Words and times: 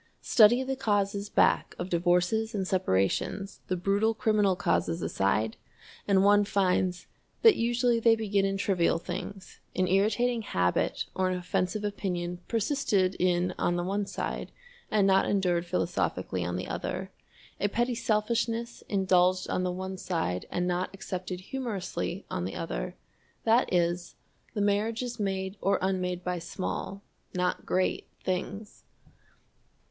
Study 0.23 0.63
the 0.63 0.75
causes 0.75 1.29
back 1.29 1.75
of 1.77 1.91
divorces 1.91 2.55
and 2.55 2.67
separations, 2.67 3.61
the 3.67 3.75
brutal 3.77 4.15
criminal 4.15 4.55
causes 4.55 5.03
aside, 5.03 5.57
and 6.07 6.23
one 6.23 6.43
finds 6.43 7.05
that 7.43 7.55
usually 7.55 7.99
they 7.99 8.15
begin 8.15 8.43
in 8.43 8.57
trivial 8.57 8.97
things, 8.97 9.59
an 9.75 9.87
irritating 9.87 10.41
habit 10.41 11.05
or 11.13 11.29
an 11.29 11.37
offensive 11.37 11.83
opinion 11.83 12.39
persisted 12.47 13.15
in 13.19 13.53
on 13.59 13.75
the 13.75 13.83
one 13.83 14.07
side 14.07 14.51
and 14.89 15.05
not 15.05 15.29
endured 15.29 15.67
philosophically 15.67 16.43
on 16.43 16.55
the 16.55 16.67
other; 16.67 17.11
a 17.59 17.69
petty 17.69 17.93
selfishness 17.93 18.81
indulged 18.89 19.47
on 19.51 19.61
the 19.61 19.71
one 19.71 19.97
side 19.99 20.47
and 20.49 20.67
not 20.67 20.89
accepted 20.95 21.39
humorously 21.41 22.25
on 22.27 22.43
the 22.43 22.55
other, 22.55 22.95
that 23.43 23.71
is, 23.71 24.15
the 24.55 24.61
marriage 24.61 25.03
is 25.03 25.19
made 25.19 25.57
or 25.61 25.77
unmade 25.79 26.23
by 26.23 26.39
small, 26.39 27.03
not 27.35 27.67
great, 27.67 28.07
things. 28.23 28.83